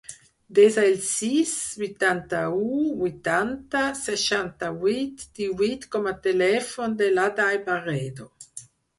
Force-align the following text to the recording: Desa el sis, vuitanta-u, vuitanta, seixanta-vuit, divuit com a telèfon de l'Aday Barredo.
Desa 0.57 0.83
el 0.91 0.95
sis, 1.07 1.49
vuitanta-u, 1.81 2.69
vuitanta, 3.01 3.83
seixanta-vuit, 3.99 5.25
divuit 5.41 5.85
com 5.97 6.09
a 6.13 6.15
telèfon 6.29 6.97
de 7.03 7.11
l'Aday 7.19 7.61
Barredo. 7.69 8.27